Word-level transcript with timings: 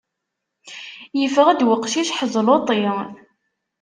Yeffeɣ-d 1.19 1.59
uqcic 1.75 2.09
ḥezluṭi! 2.19 2.79